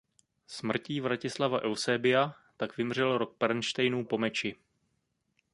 [0.47, 4.55] Smrtí Vratislava Eusebia tak vymřel rod Pernštejnů po meči.